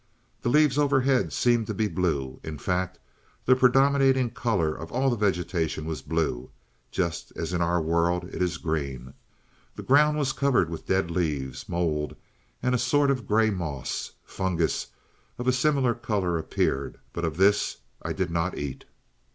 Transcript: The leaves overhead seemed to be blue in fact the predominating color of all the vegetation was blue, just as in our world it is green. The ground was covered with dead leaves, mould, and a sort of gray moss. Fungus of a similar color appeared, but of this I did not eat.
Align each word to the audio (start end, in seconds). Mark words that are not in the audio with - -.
The 0.41 0.49
leaves 0.49 0.79
overhead 0.79 1.31
seemed 1.31 1.67
to 1.67 1.75
be 1.75 1.87
blue 1.87 2.39
in 2.43 2.57
fact 2.57 2.97
the 3.45 3.55
predominating 3.55 4.31
color 4.31 4.73
of 4.73 4.91
all 4.91 5.11
the 5.11 5.15
vegetation 5.15 5.85
was 5.85 6.01
blue, 6.01 6.49
just 6.89 7.31
as 7.35 7.53
in 7.53 7.61
our 7.61 7.79
world 7.79 8.23
it 8.23 8.41
is 8.41 8.57
green. 8.57 9.13
The 9.75 9.83
ground 9.83 10.17
was 10.17 10.33
covered 10.33 10.71
with 10.71 10.87
dead 10.87 11.11
leaves, 11.11 11.69
mould, 11.69 12.15
and 12.63 12.73
a 12.73 12.79
sort 12.79 13.11
of 13.11 13.27
gray 13.27 13.51
moss. 13.51 14.13
Fungus 14.25 14.87
of 15.37 15.47
a 15.47 15.53
similar 15.53 15.93
color 15.93 16.35
appeared, 16.39 16.97
but 17.13 17.23
of 17.23 17.37
this 17.37 17.77
I 18.01 18.11
did 18.11 18.31
not 18.31 18.57
eat. 18.57 18.85